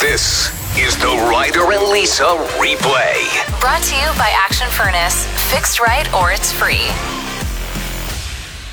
[0.00, 0.48] This
[0.78, 2.24] is the Ryder and Lisa
[2.56, 3.60] replay.
[3.60, 5.26] Brought to you by Action Furnace.
[5.52, 6.88] Fixed right or it's free.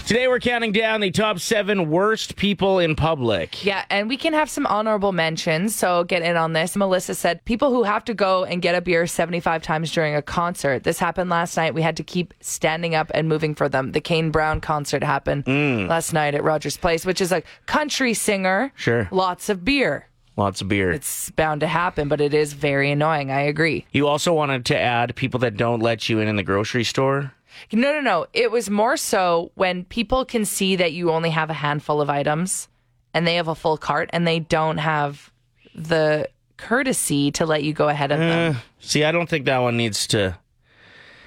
[0.08, 3.66] Today we're counting down the top seven worst people in public.
[3.66, 5.76] Yeah, and we can have some honorable mentions.
[5.76, 6.77] So get in on this.
[6.77, 10.21] Melissa said people who have to go and get a beer 75 times during a
[10.21, 10.86] concert.
[10.86, 11.73] This happened last night.
[11.73, 13.91] We had to keep standing up and moving for them.
[13.91, 15.89] The Kane Brown concert happened mm.
[15.89, 18.71] last night at Rogers Place, which is a country singer.
[18.78, 19.09] Sure.
[19.12, 20.07] Lots of beer.
[20.38, 20.92] Lots of beer.
[20.92, 23.32] It's bound to happen, but it is very annoying.
[23.32, 23.86] I agree.
[23.91, 27.34] you also wanted to add people that don't let you in in the grocery store.
[27.72, 28.28] No, no, no.
[28.34, 32.09] It was more so when people can see that you only have a handful of
[32.09, 32.68] items
[33.16, 35.31] and they have a full cart and they don't have
[35.73, 38.54] the courtesy to let you go ahead of them.
[38.56, 40.38] Eh, see, I don't think that one needs to,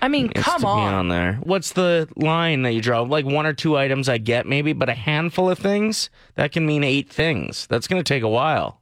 [0.00, 0.88] I mean, needs come to on.
[0.88, 1.34] be on there.
[1.42, 3.00] What's the line that you draw?
[3.00, 6.64] Like one or two items I get maybe, but a handful of things that can
[6.64, 7.66] mean eight things.
[7.66, 8.79] That's going to take a while.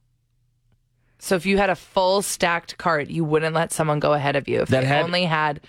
[1.19, 4.47] So if you had a full stacked cart, you wouldn't let someone go ahead of
[4.47, 4.61] you.
[4.61, 5.61] If That they had- only had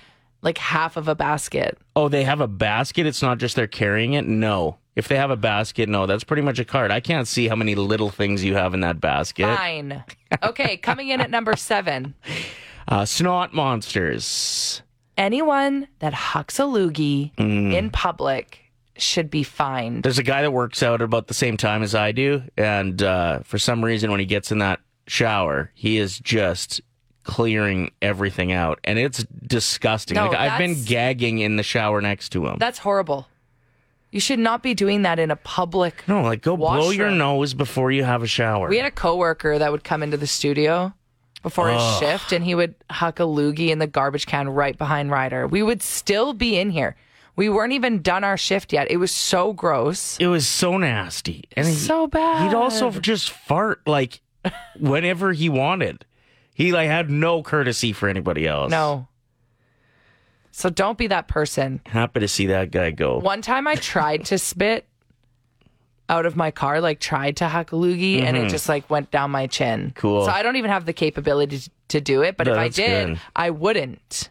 [0.43, 1.77] like half of a basket.
[1.95, 3.05] Oh, they have a basket.
[3.06, 4.27] It's not just they're carrying it.
[4.27, 4.78] No.
[4.97, 6.91] If they have a basket, no, that's pretty much a cart.
[6.91, 9.45] I can't see how many little things you have in that basket.
[9.56, 10.03] Fine.
[10.43, 12.15] Okay, coming in at number seven.
[12.89, 14.83] Uh, snot monsters.
[15.17, 17.73] Anyone that hucks a loogie Mm.
[17.73, 18.59] in public
[18.97, 20.03] should be fined.
[20.03, 23.01] There's a guy that works out at about the same time as I do, and
[23.01, 26.80] uh, for some reason, when he gets in that shower, he is just
[27.25, 30.14] clearing everything out, and it's disgusting.
[30.14, 32.56] No, like I've been gagging in the shower next to him.
[32.58, 33.27] That's horrible.
[34.11, 36.03] You should not be doing that in a public.
[36.08, 38.69] no, like go blow your nose before you have a shower.
[38.69, 40.92] We had a coworker that would come into the studio
[41.42, 45.11] before his shift and he would huck a loogie in the garbage can right behind
[45.11, 45.47] Ryder.
[45.47, 46.97] We would still be in here.
[47.36, 48.91] We weren't even done our shift yet.
[48.91, 50.19] It was so gross.
[50.19, 52.42] it was so nasty, and he, So bad.
[52.48, 54.20] He'd also just fart like
[54.79, 56.05] whenever he wanted.
[56.55, 58.71] He like had no courtesy for anybody else.
[58.71, 59.09] No.
[60.53, 61.81] So don't be that person.
[61.87, 63.19] Happy to see that guy go.
[63.19, 64.87] One time I tried to spit
[66.09, 69.11] out of my car, like tried to huck a loogie, and it just like went
[69.11, 69.81] down my chin.
[69.81, 69.99] Mm-hmm.
[69.99, 70.25] Cool.
[70.25, 73.21] So I don't even have the capability to, do it, but if I did, good.
[73.34, 74.31] I wouldn't.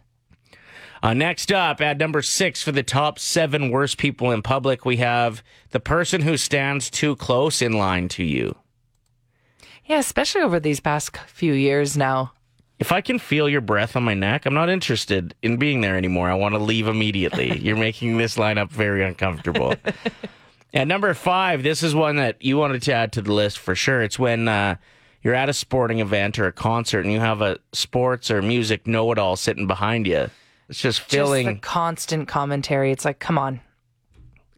[1.02, 4.98] Uh, next up, at number six for the top seven worst people in public, we
[4.98, 8.56] have the person who stands too close in line to you.
[9.90, 12.32] Yeah, especially over these past few years now.
[12.78, 15.98] If I can feel your breath on my neck, I'm not interested in being there
[15.98, 16.30] anymore.
[16.30, 17.58] I want to leave immediately.
[17.62, 19.74] You're making this lineup very uncomfortable.
[20.76, 23.74] At number five, this is one that you wanted to add to the list for
[23.74, 24.04] sure.
[24.04, 24.76] It's when uh,
[25.24, 28.86] you're at a sporting event or a concert and you have a sports or music
[28.86, 30.30] know it all sitting behind you.
[30.70, 31.48] It's just filling.
[31.48, 32.92] Just the constant commentary.
[32.92, 33.62] It's like, come on.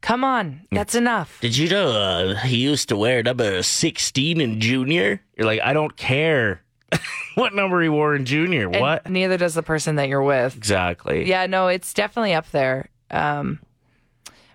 [0.02, 0.62] Come on.
[0.72, 1.40] That's enough.
[1.42, 5.22] Did you know uh, he used to wear number 16 in junior?
[5.38, 6.64] You're like, I don't care
[7.36, 8.68] what number he wore in junior.
[8.70, 9.10] And what?
[9.10, 10.56] Neither does the person that you're with.
[10.58, 11.28] Exactly.
[11.30, 12.90] Yeah, no, it's definitely up there.
[13.12, 13.60] Um,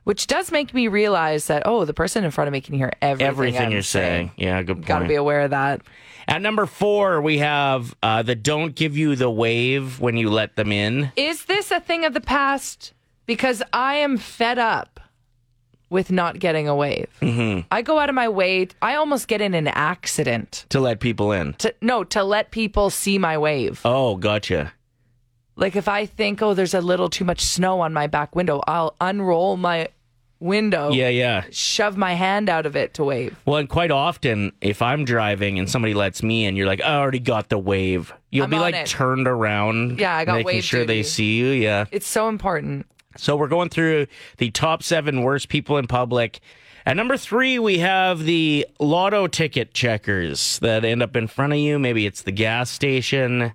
[0.05, 2.93] which does make me realize that, oh, the person in front of me can hear
[3.03, 4.31] everything, Everything you're saying.
[4.37, 5.83] Yeah, good Got to be aware of that.
[6.29, 10.57] At number four, we have uh, the don't give you the wave when you let
[10.57, 11.13] them in.
[11.17, 12.93] Is this a thing of the past?
[13.27, 15.01] Because I am fed up
[15.89, 17.09] with not getting a wave.
[17.23, 17.67] Mm-hmm.
[17.71, 18.69] I go out of my way.
[18.83, 21.53] I almost get in an accident To let people in.
[21.55, 23.81] to no to let people see my wave.
[23.85, 24.73] Oh, gotcha.
[25.55, 28.61] Like if I think, oh, there's a little too much snow on my back window,
[28.67, 29.89] I'll unroll my
[30.39, 31.45] window, Yeah, yeah.
[31.51, 33.35] shove my hand out of it to wave.
[33.47, 36.97] Well, and quite often, if I'm driving and somebody lets me in, you're like, I
[36.99, 38.13] already got the wave.
[38.31, 38.87] You'll I'm be like it.
[38.87, 39.99] turned around.
[39.99, 40.45] Yeah, I got wave.
[40.45, 41.47] making wave sure they see you.
[41.47, 41.87] Yeah.
[41.91, 42.85] It's so important.
[43.19, 44.07] So we're going through
[44.39, 46.41] the top seven worst people in public.
[46.85, 51.59] At number three, we have the lotto ticket checkers that end up in front of
[51.59, 51.79] you.
[51.79, 53.53] Maybe it's the gas station.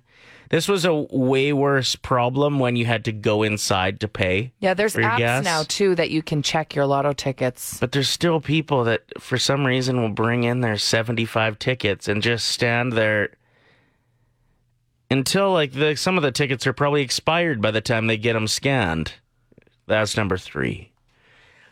[0.50, 4.52] This was a way worse problem when you had to go inside to pay.
[4.60, 5.44] Yeah, there's apps gas.
[5.44, 7.78] now too that you can check your lotto tickets.
[7.80, 12.22] But there's still people that, for some reason, will bring in their 75 tickets and
[12.22, 13.30] just stand there
[15.10, 18.34] until like the some of the tickets are probably expired by the time they get
[18.34, 19.14] them scanned.
[19.86, 20.90] That's number three.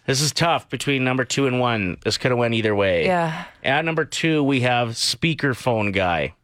[0.06, 1.96] This is tough between number two and one.
[2.04, 3.04] This could have went either way.
[3.06, 3.44] Yeah.
[3.62, 6.34] At number two, we have speakerphone guy.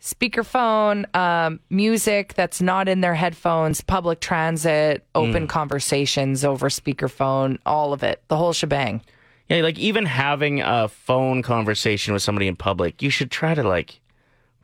[0.00, 5.48] Speakerphone, um, music that's not in their headphones, public transit, open Mm.
[5.48, 9.00] conversations over speakerphone, all of it, the whole shebang.
[9.48, 13.62] Yeah, like even having a phone conversation with somebody in public, you should try to
[13.62, 14.00] like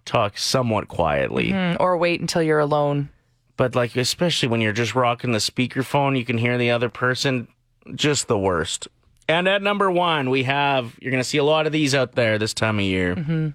[0.04, 1.50] talk somewhat quietly.
[1.50, 3.08] Mm, Or wait until you're alone.
[3.56, 7.48] But like especially when you're just rocking the speakerphone, you can hear the other person.
[7.94, 8.88] Just the worst.
[9.28, 12.12] And at number one, we have you're going to see a lot of these out
[12.12, 13.16] there this time of year.
[13.16, 13.48] Mm-hmm.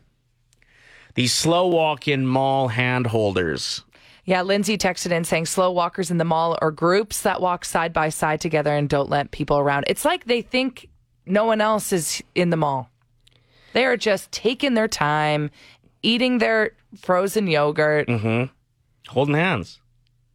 [1.15, 3.83] These slow walk in mall hand holders.
[4.25, 7.94] Yeah, Lindsay texted in saying slow walkers in the mall are groups that walk side
[7.94, 9.85] by side together and don't let people around.
[9.88, 10.89] It's like they think
[11.25, 12.89] no one else is in the mall.
[13.71, 15.49] They are just taking their time,
[16.03, 18.51] eating their frozen yogurt, mm-hmm.
[19.07, 19.79] Holding hands.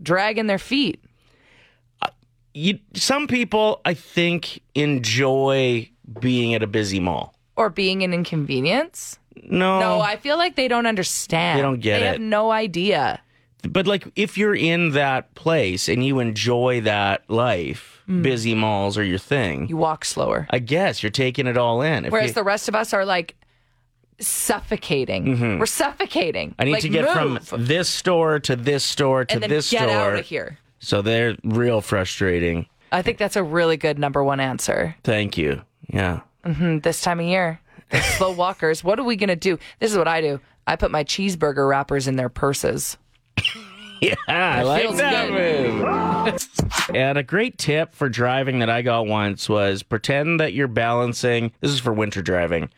[0.03, 1.03] Dragging their feet.
[2.55, 5.89] You, some people, I think, enjoy
[6.21, 7.35] being at a busy mall.
[7.57, 9.19] Or being an inconvenience.
[9.45, 11.59] No, No, I feel like they don't understand.
[11.59, 12.01] They don't get They it.
[12.01, 13.21] They have no idea.
[13.69, 19.05] but like if you're in that place and you enjoy that life, busy malls are
[19.05, 19.67] your thing.
[19.67, 19.69] Mm.
[19.71, 20.47] You walk slower.
[20.51, 22.05] I guess you're taking it all in.
[22.05, 23.35] If Whereas you- the rest of us are like
[24.27, 25.59] suffocating.
[25.59, 26.51] We're suffocating.
[26.51, 26.61] Mm-hmm.
[26.61, 27.47] I need Like, to get move.
[27.47, 29.91] from this store to this store to this get store.
[29.93, 30.59] out of here.
[30.81, 32.67] So they're real frustrating.
[32.91, 34.97] I think that's a really good number one answer.
[35.05, 35.63] Thank you.
[35.89, 36.21] Yeah.
[36.45, 37.61] Mm, This time of year,
[38.17, 38.83] slow walkers.
[38.83, 39.59] What are we gonna do?
[39.79, 40.41] This is what I do.
[40.67, 42.97] I put my cheeseburger wrappers in their purses.
[44.03, 46.91] Yeah, I like that move.
[46.93, 51.53] and a great tip for driving that I got once was pretend that you're balancing.
[51.61, 52.69] This is for winter driving.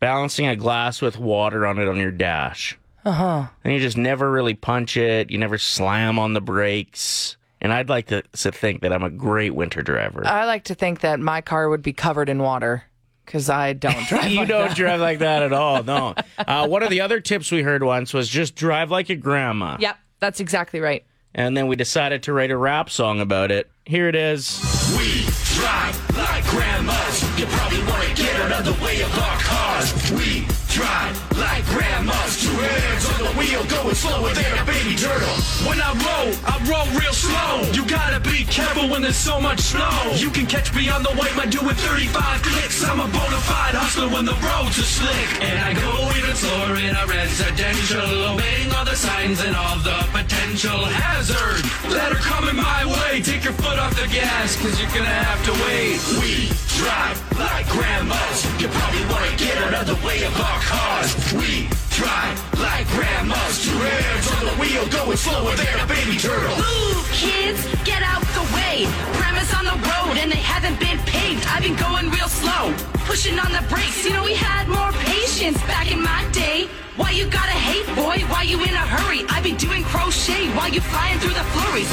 [0.00, 2.78] Balancing a glass with water on it on your dash.
[3.04, 3.46] Uh huh.
[3.64, 5.30] And you just never really punch it.
[5.30, 7.36] You never slam on the brakes.
[7.60, 10.22] And I'd like to, to think that I'm a great winter driver.
[10.26, 12.84] I like to think that my car would be covered in water
[13.26, 14.30] because I don't drive.
[14.30, 14.76] you like don't that.
[14.76, 15.82] drive like that at all.
[15.84, 16.14] No.
[16.38, 19.76] Uh, one of the other tips we heard once was just drive like a grandma.
[19.78, 21.04] Yep, that's exactly right.
[21.34, 23.70] And then we decided to write a rap song about it.
[23.84, 24.58] Here it is.
[24.98, 25.29] We
[25.60, 27.22] drive like grandmas.
[27.38, 30.10] You probably want to get out of the way of our cars.
[30.12, 32.38] We drive like grandmas.
[32.38, 35.36] Two hands on the wheel, going slower than a baby turtle.
[35.66, 37.66] When I roll, I roll real slow.
[37.74, 40.14] You gotta be careful when there's so much snow.
[40.14, 42.84] You can catch me on the way, my doing 35 clicks.
[42.86, 45.28] I'm a bona fide hustler when the roads are slick.
[45.42, 49.98] And I go even slower in a residential, obeying all the signs and all the
[50.14, 53.20] potential hazard that are coming my way.
[53.20, 55.98] Take your foot off the gas, cause you're gonna have to wait.
[56.22, 58.36] We drive like grandmas.
[58.60, 61.10] You probably wanna get out of the way of our cars.
[61.36, 63.52] We drive like grandmas.
[63.64, 66.56] Two hands on the wheel, going slower than a baby turtle.
[66.56, 68.88] Move, kids, get out the way.
[69.16, 71.44] Grandma's on the road and they haven't been paved.
[71.52, 72.72] I've been going real slow,
[73.04, 74.04] pushing on the brakes.
[74.04, 76.68] You know, we had more patience back in my day.
[76.96, 78.16] Why you gotta hate, boy?
[78.32, 79.20] Why you in a hurry?
[79.28, 81.90] I be doing crochet while you flying through the flurries.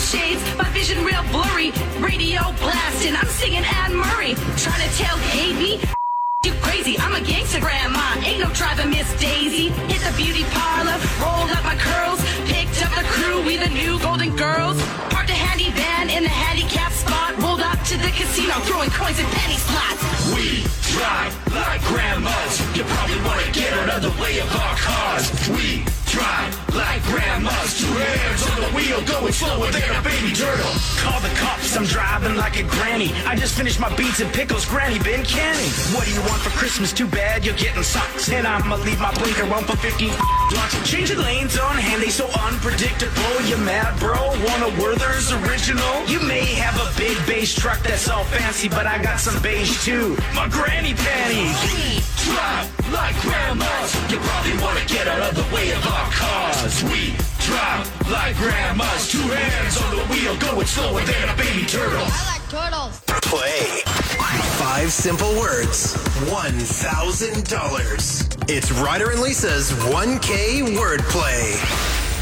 [0.00, 1.72] Shades, my vision real blurry.
[1.98, 4.34] Radio blasting, I'm singing Anne Murray.
[4.56, 5.80] Trying to tailgate me?
[6.44, 8.04] You crazy, I'm a gangster grandma.
[8.20, 9.68] Ain't no driving Miss Daisy.
[9.90, 13.98] Hit the beauty parlor, rolled up my curls, picked up the crew, we the new
[14.00, 14.76] golden girls.
[15.08, 19.18] Parked a handy van in the handicap spot, rolled up to the casino, throwing coins
[19.18, 20.02] and penny slots.
[20.34, 22.52] We drive like grandmas.
[22.76, 25.32] You probably wanna get out of the way of our cars.
[25.48, 27.70] We drive like grandmas.
[27.78, 30.74] Two hands on the wheel, going slower than a baby turtle.
[31.02, 33.10] Call the cops, I'm driving like a granny.
[33.26, 35.70] I just finished my beans and pickles, granny been canning.
[35.94, 36.92] What do you want for Christmas?
[36.92, 38.30] Too bad you're getting socks.
[38.30, 40.08] And I'ma leave my blinker on for 15
[40.50, 40.74] blocks.
[40.88, 43.34] Changing lanes on hand, they so unpredictable.
[43.50, 44.14] You mad, bro?
[44.46, 45.94] Want a Werther's original?
[46.06, 49.84] You may have a big bass truck that's all fancy, but I got some beige
[49.84, 50.16] too.
[50.34, 52.03] My granny panties.
[52.24, 53.94] We drive like grandmas.
[54.10, 56.82] You probably wanna get out of the way of our cars.
[56.84, 57.14] We
[57.44, 59.10] drive like grandmas.
[59.12, 62.00] Two hands on the wheel, going slower than a baby turtle.
[62.00, 63.02] I like turtles.
[63.28, 63.82] Play.
[64.56, 65.92] Five simple words.
[66.30, 68.50] $1,000.
[68.50, 71.58] It's Ryder and Lisa's 1K wordplay.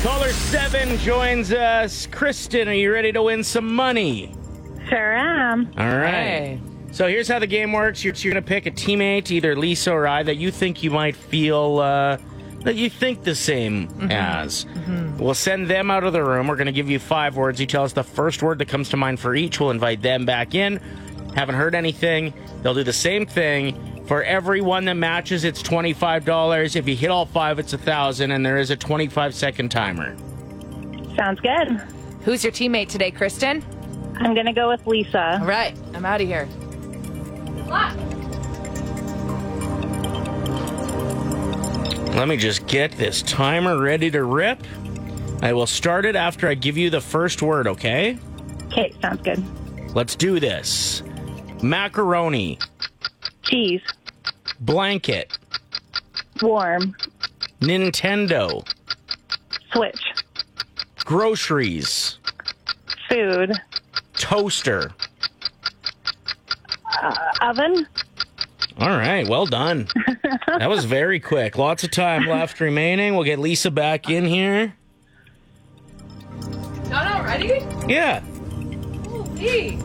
[0.02, 2.06] Caller 7 joins us.
[2.06, 4.34] Kristen, are you ready to win some money?
[4.88, 5.70] Sure am.
[5.78, 6.58] All right.
[6.58, 6.60] Hey.
[6.92, 8.04] So here's how the game works.
[8.04, 10.90] You're, you're going to pick a teammate, either Lisa or I, that you think you
[10.90, 12.18] might feel uh,
[12.60, 14.66] that you think the same as.
[15.18, 16.48] We'll send them out of the room.
[16.48, 17.60] We're going to give you five words.
[17.60, 19.58] You tell us the first word that comes to mind for each.
[19.58, 20.78] We'll invite them back in.
[21.34, 22.34] Haven't heard anything.
[22.62, 24.04] They'll do the same thing.
[24.06, 26.76] For every one that matches, it's twenty-five dollars.
[26.76, 30.14] If you hit all five, it's a thousand, and there is a twenty-five second timer.
[31.16, 31.80] Sounds good.
[32.24, 33.64] Who's your teammate today, Kristen?
[34.16, 35.38] I'm going to go with Lisa.
[35.40, 36.46] All right, I'm out of here.
[42.14, 44.62] Let me just get this timer ready to rip.
[45.40, 48.18] I will start it after I give you the first word, okay?
[48.66, 49.42] Okay, sounds good.
[49.94, 51.02] Let's do this.
[51.62, 52.58] Macaroni,
[53.42, 53.80] Cheese.
[54.60, 55.36] blanket,
[56.42, 56.94] Warm.
[57.60, 58.66] Nintendo,
[59.72, 60.02] Switch.
[61.04, 62.18] groceries,
[63.08, 63.52] Food.
[64.14, 64.92] toaster,
[67.40, 67.86] Oven.
[68.78, 69.86] All right, well done.
[70.46, 71.58] that was very quick.
[71.58, 73.14] Lots of time left remaining.
[73.14, 74.74] We'll get Lisa back in here.
[76.88, 77.48] No, already?
[77.52, 77.92] ready?
[77.92, 78.20] Yeah,
[79.36, 79.76] Hey.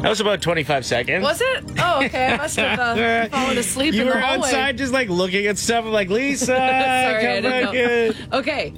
[0.00, 1.22] that was about 25 seconds.
[1.22, 1.64] Was it?
[1.78, 2.26] Oh, okay.
[2.32, 4.48] I must have uh, fallen asleep you in were the hallway.
[4.48, 5.84] outside just like looking at stuff.
[5.84, 7.72] I'm like, Lisa, Sorry, I come didn't back know.
[7.72, 8.14] in.
[8.32, 8.74] Okay.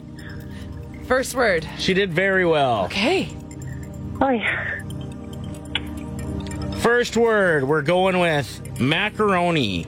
[1.06, 1.66] First word.
[1.78, 2.84] She did very well.
[2.86, 3.28] Okay.
[4.20, 4.73] Oh, yeah.
[6.84, 9.86] First word, we're going with macaroni.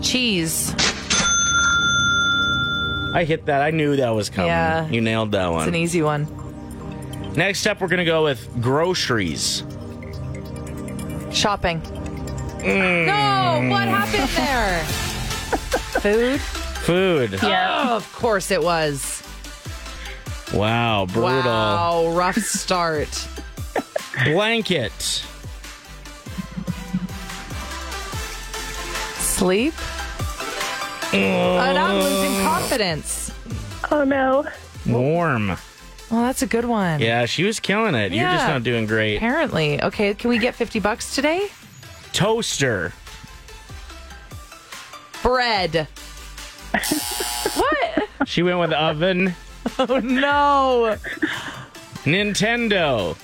[0.00, 0.70] Cheese.
[3.14, 3.60] I hit that.
[3.60, 4.48] I knew that was coming.
[4.48, 4.88] Yeah.
[4.88, 5.60] You nailed that one.
[5.60, 6.26] It's an easy one.
[7.36, 9.62] Next up, we're going to go with groceries.
[11.32, 11.82] Shopping.
[12.62, 13.04] Mm.
[13.04, 14.84] No, what happened there?
[16.00, 16.40] Food?
[16.40, 17.38] Food.
[17.42, 19.22] Oh, of course it was.
[20.54, 21.42] Wow, brutal.
[21.42, 23.28] Wow, rough start.
[24.24, 25.25] Blanket.
[29.46, 29.74] Sleep?
[31.14, 33.30] And I'm losing confidence.
[33.92, 34.44] Oh, no.
[34.84, 35.50] Warm.
[36.10, 36.98] Well, that's a good one.
[36.98, 38.10] Yeah, she was killing it.
[38.12, 38.54] You're just Yeah.
[38.54, 39.18] not doing great.
[39.18, 39.80] Apparently.
[39.80, 41.46] Okay, can we get 50 bucks today?
[42.12, 42.92] Toaster.
[45.22, 45.86] Bread.
[47.54, 48.08] what?
[48.26, 49.36] She went with oven.
[49.78, 50.96] Oh, no.
[52.04, 53.16] Nintendo.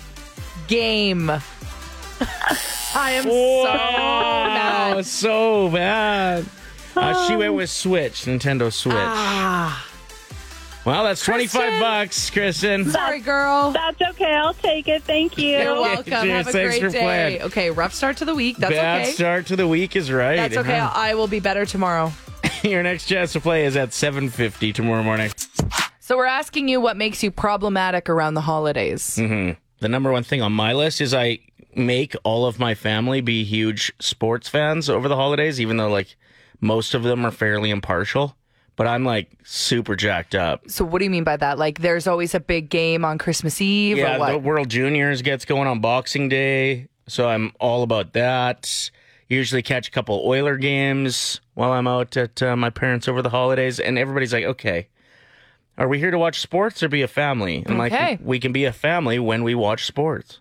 [0.69, 1.33] Game.
[2.95, 5.07] I am so Wow, mad.
[5.07, 6.47] so bad.
[6.95, 8.95] Uh, she went with Switch, Nintendo Switch.
[8.97, 9.87] Ah,
[10.85, 12.91] well, that's 25 bucks, Kristen.
[12.91, 13.71] sorry, girl.
[13.71, 14.35] That's okay.
[14.35, 15.03] I'll take it.
[15.05, 15.51] Thank you.
[15.59, 16.05] You're welcome.
[16.05, 16.25] Cheers.
[16.29, 17.01] Have a Thanks great day.
[17.01, 17.43] playing.
[17.43, 18.59] Okay, rough start to the week.
[18.59, 19.11] That's Bad okay.
[19.13, 20.37] start to the week is right.
[20.37, 20.79] That's okay.
[20.79, 20.91] huh?
[20.93, 22.13] I will be better tomorrow.
[22.63, 25.31] Your next chance to play is at 7.50 tomorrow morning.
[26.01, 29.15] So we're asking you what makes you problematic around the holidays.
[29.17, 31.39] The number one thing on my list is I
[31.75, 36.17] make all of my family be huge sports fans over the holidays, even though like
[36.61, 38.37] most of them are fairly impartial.
[38.75, 40.63] But I'm like super jacked up.
[40.69, 41.59] So what do you mean by that?
[41.59, 44.33] Like there's always a big game on Christmas Eve Yeah, or what?
[44.33, 48.91] the World Juniors gets going on Boxing Day, so I'm all about that.
[49.29, 53.31] Usually catch a couple Oiler games while I'm out at uh, my parents over the
[53.31, 54.89] holidays, and everybody's like, "Okay,
[55.79, 58.11] are we here to watch sports or be a family?" And Okay.
[58.13, 60.41] like, we can be a family when we watch sports.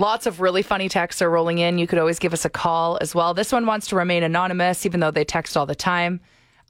[0.00, 1.76] Lots of really funny texts are rolling in.
[1.76, 3.34] You could always give us a call as well.
[3.34, 6.20] This one wants to remain anonymous, even though they text all the time.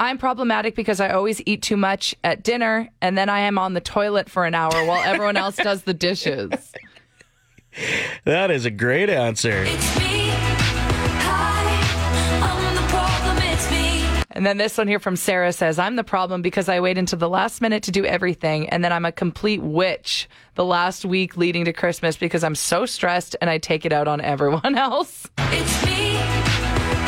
[0.01, 3.75] I'm problematic because I always eat too much at dinner and then I am on
[3.75, 6.51] the toilet for an hour while everyone else does the dishes.
[8.25, 9.65] That is a great answer.
[14.33, 17.19] And then this one here from Sarah says, I'm the problem because I wait until
[17.19, 18.69] the last minute to do everything.
[18.69, 22.87] And then I'm a complete witch the last week leading to Christmas because I'm so
[22.87, 25.27] stressed and I take it out on everyone else.
[25.39, 26.15] It's me.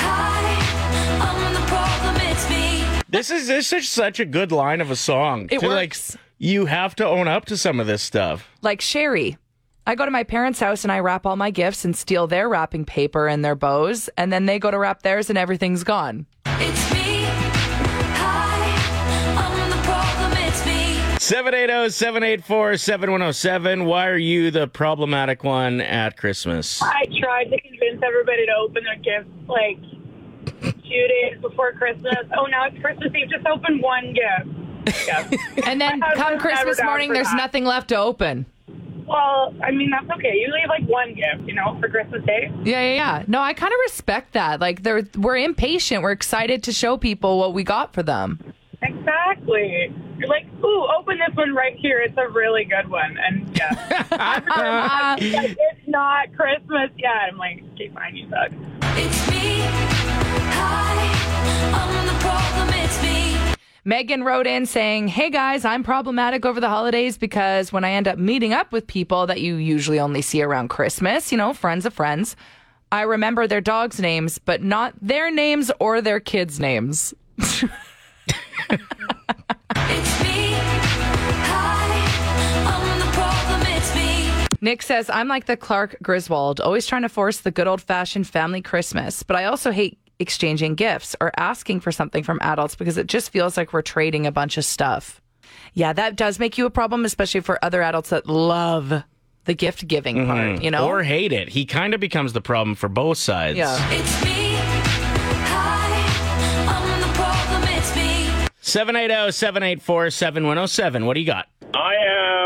[0.00, 2.16] Hi, I'm the problem.
[2.28, 3.02] It's me.
[3.08, 5.48] This is this is such a good line of a song.
[5.50, 6.14] It To, works.
[6.14, 8.48] Like, you have to own up to some of this stuff.
[8.62, 9.38] Like Sherry.
[9.86, 12.48] I go to my parents' house and I wrap all my gifts and steal their
[12.48, 14.08] wrapping paper and their bows.
[14.16, 16.26] And then they go to wrap theirs and everything's gone.
[16.46, 17.01] It's me.
[21.22, 23.86] 780-784-7107.
[23.86, 26.82] Why are you the problematic one at Christmas?
[26.82, 29.78] I tried to convince everybody to open their gifts like
[30.82, 32.16] two days before Christmas.
[32.36, 33.30] Oh, now it's Christmas Eve.
[33.30, 34.48] Just open one gift.
[35.06, 35.30] Yeah.
[35.64, 37.36] And then come Christmas morning, there's that.
[37.36, 38.44] nothing left to open.
[39.06, 40.34] well, I mean that's okay.
[40.34, 42.50] You leave like one gift, you know, for Christmas Day.
[42.64, 43.22] Yeah, yeah, yeah.
[43.28, 44.58] No, I kind of respect that.
[44.60, 46.02] Like, they're we're impatient.
[46.02, 48.40] We're excited to show people what we got for them.
[48.82, 49.92] Exactly.
[50.18, 51.98] You're like, ooh, open this one right here.
[52.00, 53.16] It's a really good one.
[53.18, 57.10] And yeah, Uh, like, it's not Christmas yet.
[57.30, 58.50] I'm like, okay, fine, you suck.
[58.96, 59.60] It's me.
[60.54, 62.68] Hi, I'm the problem.
[62.84, 63.54] It's me.
[63.84, 68.06] Megan wrote in saying, Hey guys, I'm problematic over the holidays because when I end
[68.06, 71.84] up meeting up with people that you usually only see around Christmas, you know, friends
[71.84, 72.36] of friends,
[72.92, 77.12] I remember their dogs' names, but not their names or their kids' names.
[84.62, 88.28] Nick says, I'm like the Clark Griswold, always trying to force the good old fashioned
[88.28, 92.96] family Christmas, but I also hate exchanging gifts or asking for something from adults because
[92.96, 95.20] it just feels like we're trading a bunch of stuff.
[95.74, 99.02] Yeah, that does make you a problem, especially for other adults that love
[99.44, 100.30] the gift giving mm-hmm.
[100.30, 100.86] part, you know?
[100.86, 101.48] Or hate it.
[101.48, 103.58] He kind of becomes the problem for both sides.
[103.58, 104.41] yeah.
[108.72, 111.04] 780 784 7107.
[111.04, 111.46] What do you got?
[111.74, 111.92] I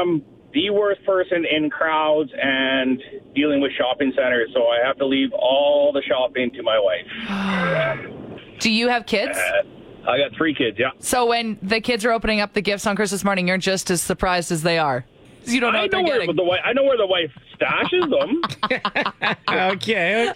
[0.02, 3.00] am the worst person in crowds and
[3.36, 7.06] dealing with shopping centers, so I have to leave all the shopping to my wife.
[8.58, 9.38] do you have kids?
[9.38, 10.90] Uh, I got three kids, yeah.
[10.98, 14.02] So when the kids are opening up the gifts on Christmas morning, you're just as
[14.02, 15.06] surprised as they are.
[15.44, 16.34] You don't know, I know where getting.
[16.34, 16.60] the wife.
[16.64, 18.42] I know where the wife stashes them.
[19.74, 20.32] okay.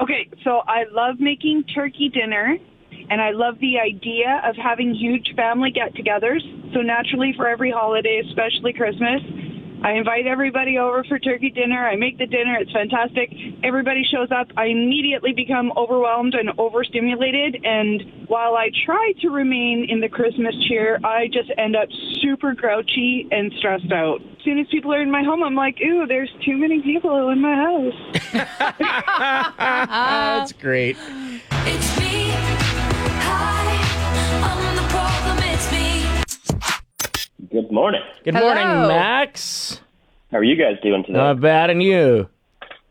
[0.00, 2.56] Okay, so I love making turkey dinner,
[3.10, 6.40] and I love the idea of having huge family get togethers.
[6.72, 9.20] So, naturally, for every holiday, especially Christmas,
[9.82, 11.86] I invite everybody over for turkey dinner.
[11.86, 13.30] I make the dinner, it's fantastic.
[13.62, 14.48] Everybody shows up.
[14.56, 17.64] I immediately become overwhelmed and overstimulated.
[17.64, 21.88] And while I try to remain in the Christmas cheer, I just end up
[22.20, 24.20] super grouchy and stressed out.
[24.20, 27.28] As soon as people are in my home, I'm like, ooh, there's too many people
[27.30, 27.94] in my house.
[29.58, 30.96] That's great.
[37.50, 38.02] Good morning.
[38.24, 38.54] Good Hello.
[38.54, 39.80] morning, Max.
[40.30, 41.16] How are you guys doing today?
[41.16, 42.28] Not bad, and you?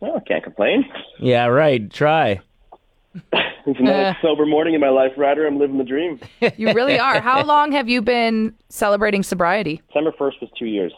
[0.01, 0.85] oh, can't complain.
[1.19, 1.89] Yeah, right.
[1.91, 2.41] Try.
[3.69, 4.13] It's another eh.
[4.21, 5.45] sober morning in my life, Ryder.
[5.45, 6.21] I'm living the dream.
[6.55, 7.19] You really are.
[7.19, 9.81] How long have you been celebrating sobriety?
[9.87, 10.93] December 1st was two years.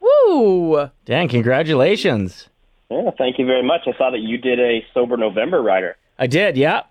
[0.00, 0.88] Woo!
[1.04, 2.48] Dan, congratulations.
[2.90, 3.82] Yeah, thank you very much.
[3.86, 5.98] I saw that you did a sober November, Ryder.
[6.18, 6.56] I did.
[6.56, 6.84] Yeah.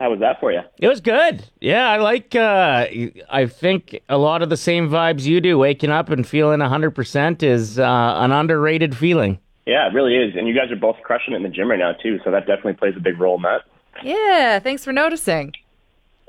[0.00, 0.60] How was that for you?
[0.78, 1.44] It was good.
[1.60, 2.34] Yeah, I like.
[2.36, 2.86] Uh,
[3.28, 5.58] I think a lot of the same vibes you do.
[5.58, 9.40] Waking up and feeling hundred percent is uh, an underrated feeling.
[9.66, 10.34] Yeah, it really is.
[10.36, 12.18] And you guys are both crushing it in the gym right now, too.
[12.24, 13.62] So that definitely plays a big role in that.
[14.02, 15.52] Yeah, thanks for noticing.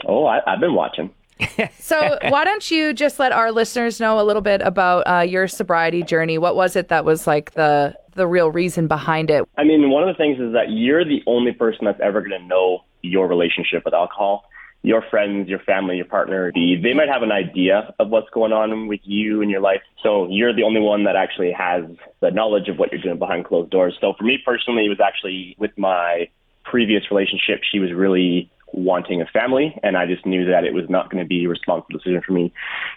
[0.06, 1.12] Oh, I, I've been watching.
[1.80, 5.48] So, why don't you just let our listeners know a little bit about uh, your
[5.48, 6.38] sobriety journey?
[6.38, 9.48] What was it that was like the the real reason behind it?
[9.58, 12.42] I mean, one of the things is that you're the only person that's ever going
[12.42, 14.46] to know your relationship with alcohol.
[14.82, 18.54] Your friends, your family, your partner, the- they might have an idea of what's going
[18.54, 19.82] on with you in your life.
[20.02, 21.84] So you're the only one that actually has
[22.22, 23.98] the knowledge of what you're doing behind closed doors.
[24.00, 26.30] So for me personally, it was actually with my
[26.64, 30.90] previous relationship, she was really wanting a family, and I just knew that it was
[30.90, 32.54] not going to be a responsible decision for me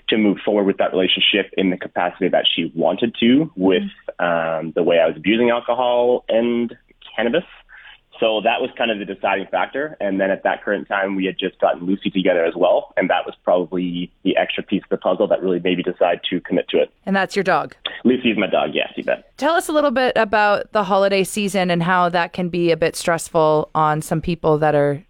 [0.09, 3.89] to move forward with that relationship in the capacity that she wanted to with
[4.19, 6.77] um, the way I was abusing alcohol and
[7.17, 7.45] cannabis.
[8.23, 9.97] So that was kind of the deciding factor.
[10.01, 12.95] And then at that current time, we had just gotten Lucy together as well.
[12.97, 16.21] And that was probably the extra piece of the puzzle that really made me decide
[16.31, 16.93] to commit to it.
[17.05, 17.75] And that's your dog.
[18.05, 19.37] Lucy is my dog, yes, you bet.
[19.39, 22.77] Tell us a little bit about the holiday season and how that can be a
[22.77, 25.03] bit stressful on some people that are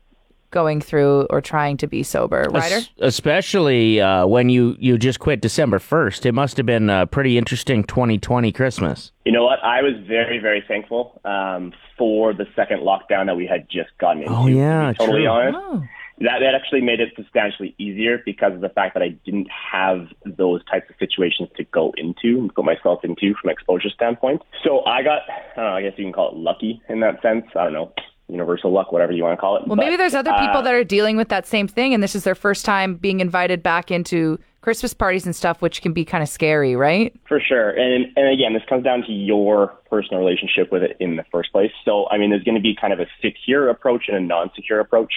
[0.53, 2.47] going through or trying to be sober.
[2.51, 2.77] Ryder?
[2.77, 6.25] Es- especially uh, when you you just quit December first.
[6.25, 9.11] It must have been a pretty interesting 2020 Christmas.
[9.25, 9.59] You know what?
[9.65, 14.23] I was very, very thankful um, for the second lockdown that we had just gotten
[14.23, 14.35] into.
[14.35, 15.29] Oh, yeah, to be totally true.
[15.29, 15.59] honest.
[15.61, 15.83] Oh.
[16.19, 20.07] That, that actually made it substantially easier because of the fact that I didn't have
[20.25, 24.43] those types of situations to go into, and put myself into from an exposure standpoint.
[24.63, 27.23] So I got, I don't know, I guess you can call it lucky in that
[27.23, 27.47] sense.
[27.57, 27.93] I don't know,
[28.33, 29.67] universal luck, whatever you want to call it.
[29.67, 32.03] Well, But, maybe there's other people uh, that are dealing with that same thing, and
[32.03, 35.93] this is their first time being invited back into Christmas parties and stuff, which can
[35.93, 37.13] be kind of scary, right?
[37.27, 37.71] For sure.
[37.71, 41.51] And and again, this comes down to your personal relationship with it in the first
[41.51, 41.73] place.
[41.85, 44.79] So, I mean, there's going to be kind of a secure approach and a non-secure
[44.79, 45.13] approach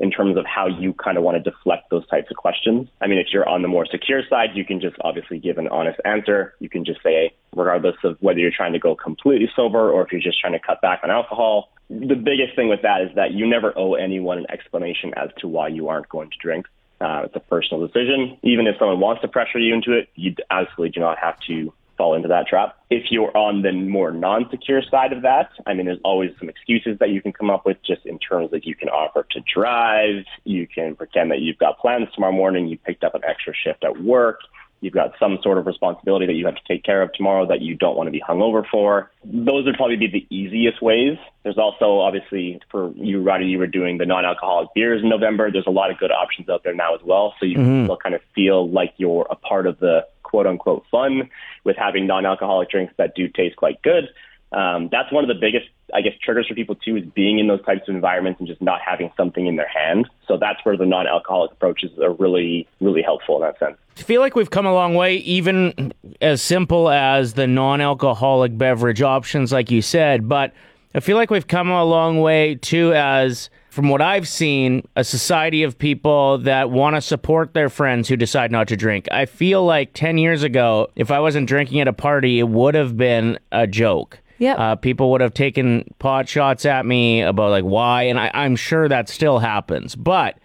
[0.00, 2.88] in terms of how you kind of want to deflect those types of questions.
[3.00, 5.68] I mean, if you're on the more secure side, you can just obviously give an
[5.68, 6.54] honest answer.
[6.58, 10.10] You can just say, regardless of whether you're trying to go completely sober or if
[10.10, 11.70] you're just trying to cut back on alcohol.
[11.90, 15.48] The biggest thing with that is that you never owe anyone an explanation as to
[15.48, 16.66] why you aren't going to drink.
[17.00, 18.38] Uh, it's a personal decision.
[18.42, 21.72] Even if someone wants to pressure you into it, you absolutely do not have to
[21.96, 22.76] fall into that trap.
[22.90, 26.98] If you're on the more non-secure side of that, I mean, there's always some excuses
[27.00, 30.24] that you can come up with just in terms of you can offer to drive,
[30.44, 33.82] you can pretend that you've got plans tomorrow morning, you picked up an extra shift
[33.84, 34.40] at work,
[34.80, 37.60] you've got some sort of responsibility that you have to take care of tomorrow that
[37.60, 39.10] you don't want to be hungover for.
[39.24, 41.18] Those would probably be the easiest ways.
[41.42, 45.50] There's also obviously for you, Roddy, you were doing the non-alcoholic beers in November.
[45.50, 47.34] There's a lot of good options out there now as well.
[47.40, 50.84] So you can still kind of feel like you're a part of the quote unquote
[50.90, 51.30] fun
[51.64, 54.08] with having non-alcoholic drinks that do taste quite good.
[54.52, 57.46] Um, that's one of the biggest, I guess, triggers for people too is being in
[57.46, 60.08] those types of environments and just not having something in their hand.
[60.26, 63.76] So that's where the non-alcoholic approaches are really, really helpful in that sense.
[63.96, 69.02] I feel like we've come a long way, even as simple as the non-alcoholic beverage
[69.02, 70.28] options, like you said.
[70.28, 70.52] But
[70.94, 75.04] I feel like we've come a long way too, as from what I've seen, a
[75.04, 79.06] society of people that want to support their friends who decide not to drink.
[79.10, 82.74] I feel like ten years ago, if I wasn't drinking at a party, it would
[82.74, 84.20] have been a joke.
[84.38, 84.58] Yep.
[84.58, 88.56] Uh, people would have taken pot shots at me about like why, and I, I'm
[88.56, 89.96] sure that still happens.
[89.96, 90.38] But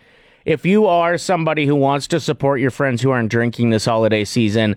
[0.45, 4.25] if you are somebody who wants to support your friends who aren't drinking this holiday
[4.25, 4.75] season,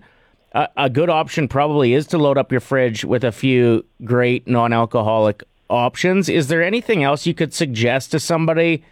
[0.53, 4.47] a, a good option probably is to load up your fridge with a few great
[4.47, 6.29] non-alcoholic options.
[6.29, 8.83] Is there anything else you could suggest to somebody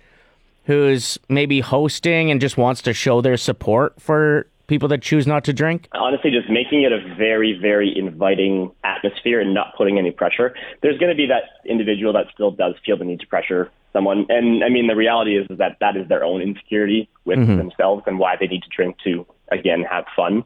[0.66, 5.44] who's maybe hosting and just wants to show their support for people that choose not
[5.46, 5.88] to drink?
[5.94, 10.54] honestly just making it a very very inviting atmosphere and not putting any pressure.
[10.82, 14.26] There's going to be that individual that still does feel the need to pressure someone.
[14.30, 17.58] And i mean the reality is, is that that is their own insecurity with Mhm.
[17.58, 20.44] themselves and why they need to drink to again have fun.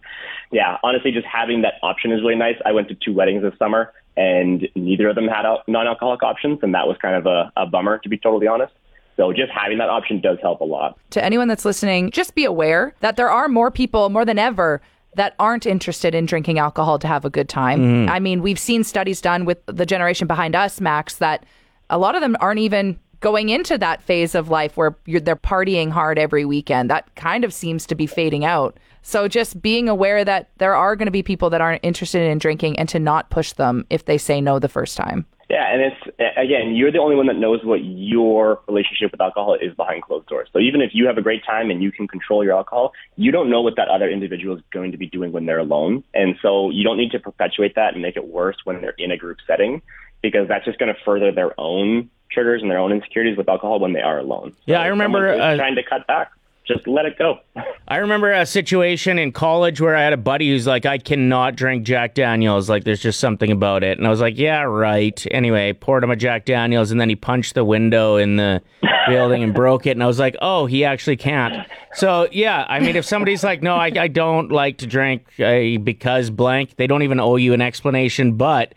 [0.52, 2.58] Yeah honestly just having that option is really nice.
[2.66, 6.60] I went to two weddings this summer and neither of them had al- non-alcoholic options
[6.62, 8.74] and that was kind of a, a bummer to be totally honest
[9.20, 12.46] so just having that option does help a lot To anyone that's listening, just be
[12.46, 14.82] aware that there are more people, more than ever,
[15.16, 18.08] that aren't interested in drinking alcohol to have a good time.
[18.08, 18.10] Mhm.
[18.10, 21.44] I mean, we've seen studies done with the generation behind us, Max, that
[21.90, 25.36] a lot of them aren't even going into that phase of life where you're, they're
[25.36, 26.90] partying hard every weekend.
[26.90, 28.78] That kind of seems to be fading out.
[29.02, 32.38] So just being aware that there are going to be people that aren't interested in
[32.38, 35.26] drinking and to not push them if they say no the first time.
[35.50, 39.56] Yeah, and it's again, you're the only one that knows what your relationship with alcohol
[39.60, 40.48] is behind closed doors.
[40.54, 43.32] So even if you have a great time and you can control your alcohol, you
[43.32, 46.04] don't know what that other individual is going to be doing when they're alone.
[46.14, 49.10] And so you don't need to perpetuate that and make it worse when they're in
[49.10, 49.82] a group setting
[50.22, 53.80] because that's just going to further their own triggers and their own insecurities with alcohol
[53.80, 54.54] when they are alone.
[54.66, 56.32] Yeah, I remember, uh, trying to cut back.
[56.70, 57.40] Just let it go.
[57.88, 61.56] I remember a situation in college where I had a buddy who's like, I cannot
[61.56, 62.70] drink Jack Daniels.
[62.70, 63.98] Like, there's just something about it.
[63.98, 65.26] And I was like, yeah, right.
[65.32, 68.62] Anyway, poured him a Jack Daniels, and then he punched the window in the
[69.08, 69.92] building and broke it.
[69.92, 71.68] And I was like, oh, he actually can't.
[71.94, 75.80] So, yeah, I mean, if somebody's like, no, I, I don't like to drink uh,
[75.84, 78.34] because blank, they don't even owe you an explanation.
[78.34, 78.76] But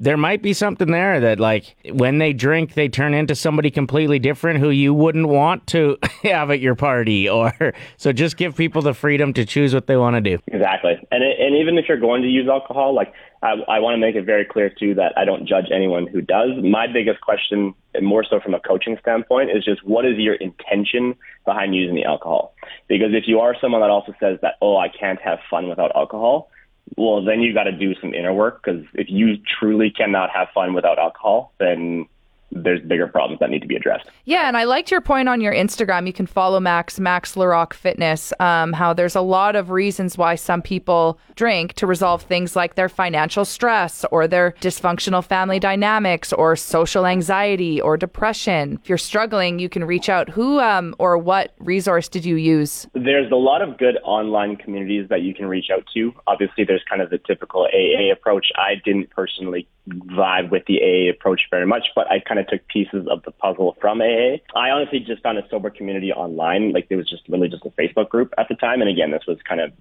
[0.00, 4.18] there might be something there that like when they drink they turn into somebody completely
[4.18, 7.52] different who you wouldn't want to have at your party or
[7.96, 11.22] so just give people the freedom to choose what they want to do Exactly, and
[11.22, 14.14] it, and even if you're going to use alcohol, like I, I want to make
[14.14, 16.50] it very clear too that I don't judge anyone who does.
[16.62, 20.34] My biggest question, and more so from a coaching standpoint, is just what is your
[20.34, 22.54] intention behind using the alcohol?
[22.88, 25.94] Because if you are someone that also says that oh I can't have fun without
[25.96, 26.50] alcohol,
[26.96, 30.48] well then you got to do some inner work because if you truly cannot have
[30.54, 32.06] fun without alcohol, then
[32.52, 34.08] there's bigger problems that need to be addressed.
[34.24, 36.06] Yeah, and I liked your point on your Instagram.
[36.06, 40.34] You can follow Max, Max Larock Fitness, um, how there's a lot of reasons why
[40.34, 46.32] some people drink to resolve things like their financial stress or their dysfunctional family dynamics
[46.32, 48.78] or social anxiety or depression.
[48.82, 50.28] If you're struggling, you can reach out.
[50.30, 52.86] Who um, or what resource did you use?
[52.94, 56.12] There's a lot of good online communities that you can reach out to.
[56.26, 58.46] Obviously, there's kind of the typical AA approach.
[58.56, 62.66] I didn't personally vibe with the AA approach very much, but I kind of took
[62.68, 64.36] pieces of the puzzle from AA.
[64.54, 66.72] I honestly just found a sober community online.
[66.72, 68.80] Like, there was just literally just a Facebook group at the time.
[68.80, 69.72] And again, this was kind of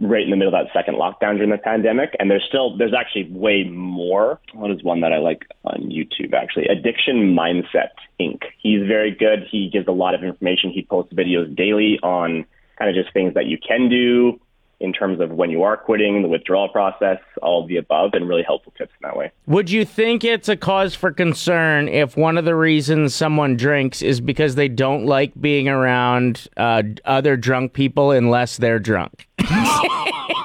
[0.00, 2.14] right in the middle of that second lockdown during the pandemic.
[2.18, 4.40] And there's still, there's actually way more.
[4.52, 6.66] What is one that I like on YouTube, actually?
[6.68, 8.42] Addiction Mindset Inc.
[8.58, 9.46] He's very good.
[9.50, 10.70] He gives a lot of information.
[10.70, 12.44] He posts videos daily on
[12.78, 14.40] kind of just things that you can do
[14.80, 18.28] in terms of when you are quitting, the withdrawal process, all of the above, and
[18.28, 19.30] really helpful tips in that way.
[19.46, 24.02] would you think it's a cause for concern if one of the reasons someone drinks
[24.02, 29.50] is because they don't like being around uh, other drunk people unless they're drunk It's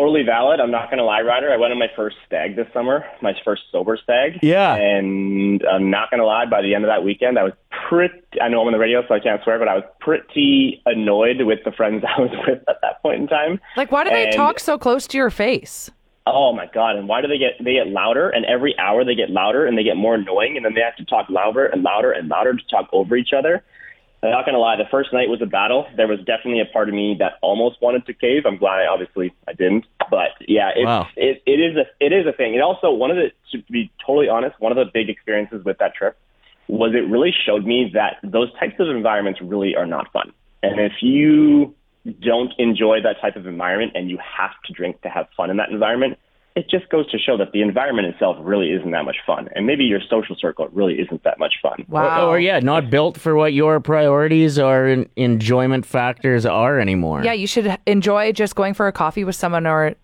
[0.00, 0.60] totally valid.
[0.60, 1.52] I'm not going to lie, Ryder.
[1.52, 4.38] I went on my first stag this summer, my first sober stag.
[4.42, 4.74] Yeah.
[4.74, 7.52] And I'm not going to lie, by the end of that weekend, I was
[7.88, 10.80] pretty, I know I'm on the radio, so I can't swear, but I was pretty
[10.86, 13.60] annoyed with the friends I was with at that point in time.
[13.76, 15.90] Like, why do they And- talk so close to your face?
[16.26, 16.96] Oh my god!
[16.96, 18.28] And why do they get they get louder?
[18.28, 20.94] And every hour they get louder, and they get more annoying, and then they have
[20.96, 23.64] to talk louder and louder and louder to talk over each other.
[24.22, 25.86] I'm not gonna lie, the first night was a battle.
[25.96, 28.42] There was definitely a part of me that almost wanted to cave.
[28.44, 29.86] I'm glad I obviously I didn't.
[30.10, 31.08] But yeah, it's, Wow.
[31.16, 32.54] it it is a it is a thing.
[32.54, 35.78] And also one of the to be totally honest, one of the big experiences with
[35.78, 36.18] that trip
[36.68, 40.32] was it really showed me that those types of environments really are not fun.
[40.62, 41.74] And if you
[42.20, 45.56] don't enjoy that type of environment and you have to drink to have fun in
[45.56, 46.18] that environment,
[46.56, 49.48] it just goes to show that the environment itself really isn't that much fun.
[49.54, 51.84] And maybe your social circle really isn't that much fun.
[51.90, 57.22] Or, or yeah, not built for what your priorities or enjoyment factors are anymore.
[57.24, 59.94] Yeah, you should enjoy just going for a coffee with someone or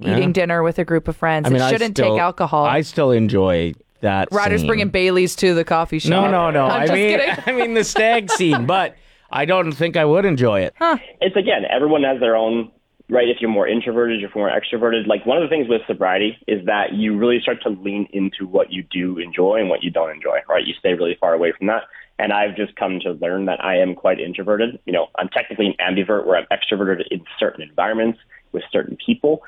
[0.00, 0.32] eating Yeah.
[0.32, 1.46] dinner with a group of friends.
[1.46, 2.64] I mean, it shouldn't still- take alcohol.
[2.66, 4.28] I still enjoy that.
[4.30, 4.68] Ryder's scene.
[4.68, 6.10] bringing Bailey's to the coffee shop.
[6.10, 6.66] No, no, no.
[6.66, 7.34] I'm I just mean, kidding.
[7.46, 8.94] I mean the stag scene, but
[9.30, 10.74] I don't think I would enjoy it.
[10.78, 10.98] Huh.
[11.20, 12.70] It's again, everyone has their own
[13.08, 13.28] right?
[13.28, 15.06] If you're more introverted, if you're more extroverted.
[15.06, 18.46] Like one of the things with sobriety is that you really start to lean into
[18.46, 20.66] what you do enjoy and what you don't enjoy, right?
[20.66, 21.84] You stay really far away from that.
[22.18, 24.78] And I've just come to learn that I am quite introverted.
[24.86, 28.18] You know, I'm technically an ambivert where I'm extroverted in certain environments
[28.52, 29.42] with certain people,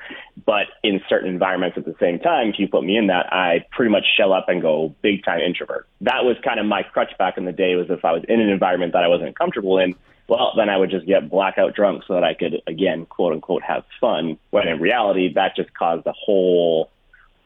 [0.45, 3.65] but in certain environments at the same time, if you put me in that, I
[3.71, 5.87] pretty much shell up and go big time introvert.
[6.01, 8.39] That was kind of my crutch back in the day was if I was in
[8.39, 9.95] an environment that I wasn't comfortable in,
[10.27, 13.63] well, then I would just get blackout drunk so that I could, again, quote unquote,
[13.63, 14.37] have fun.
[14.51, 16.91] When in reality, that just caused a whole,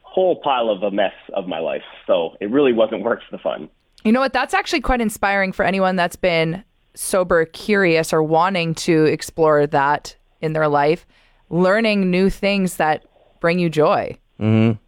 [0.02, 1.82] whole pile of a mess of my life.
[2.06, 3.70] So it really wasn't worth the fun.
[4.04, 4.34] You know what?
[4.34, 6.62] That's actually quite inspiring for anyone that's been
[6.94, 11.06] sober curious or wanting to explore that in their life,
[11.50, 13.04] learning new things that
[13.40, 14.16] bring you joy.
[14.40, 14.78] Mm-hmm.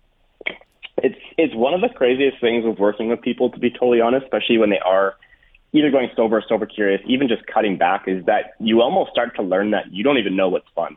[0.99, 4.25] It's it's one of the craziest things with working with people, to be totally honest,
[4.25, 5.15] especially when they are
[5.73, 9.37] either going sober, or sober curious, even just cutting back, is that you almost start
[9.37, 10.97] to learn that you don't even know what's fun.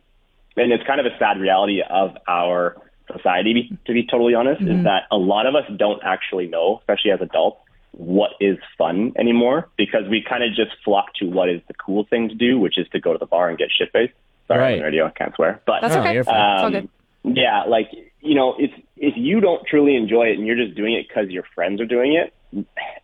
[0.55, 2.77] And it's kind of a sad reality of our
[3.11, 4.77] society, to be totally honest, Mhm.
[4.77, 7.59] is that a lot of us don't actually know, especially as adults,
[7.91, 12.03] what is fun anymore because we kind of just flock to what is the cool
[12.05, 14.13] thing to do, which is to go to the bar and get shit faced.
[14.49, 14.71] Sorry, Right.
[14.73, 15.61] on the radio, I can't swear.
[15.65, 16.11] But That's okay.
[16.13, 16.21] you're.
[16.21, 16.89] It's all um, good.
[17.23, 17.89] yeah, like
[18.21, 21.29] you know, if if you don't truly enjoy it and you're just doing it because
[21.29, 22.33] your friends are doing it,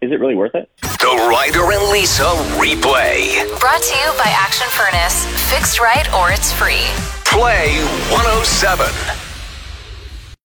[0.01, 0.69] is it really worth it?
[0.81, 2.23] The Ryder and Lisa
[2.57, 3.47] replay.
[3.59, 5.25] Brought to you by Action Furnace.
[5.53, 6.83] Fixed right or it's free.
[7.25, 7.77] Play
[8.11, 9.24] 107.